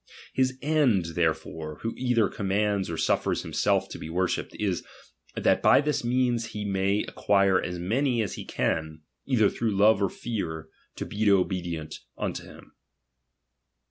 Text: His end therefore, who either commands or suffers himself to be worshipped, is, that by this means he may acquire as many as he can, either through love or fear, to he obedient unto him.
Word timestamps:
His 0.33 0.57
end 0.63 1.09
therefore, 1.13 1.77
who 1.81 1.93
either 1.95 2.27
commands 2.27 2.89
or 2.89 2.97
suffers 2.97 3.43
himself 3.43 3.87
to 3.89 3.99
be 3.99 4.09
worshipped, 4.09 4.55
is, 4.59 4.83
that 5.35 5.61
by 5.61 5.79
this 5.79 6.03
means 6.03 6.45
he 6.57 6.65
may 6.65 7.03
acquire 7.07 7.61
as 7.61 7.77
many 7.77 8.23
as 8.23 8.33
he 8.33 8.43
can, 8.43 9.01
either 9.27 9.47
through 9.47 9.77
love 9.77 10.01
or 10.01 10.09
fear, 10.09 10.69
to 10.95 11.05
he 11.05 11.29
obedient 11.29 11.99
unto 12.17 12.41
him. 12.45 12.71